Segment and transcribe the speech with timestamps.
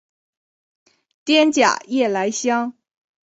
[1.23, 2.73] 滇假夜来香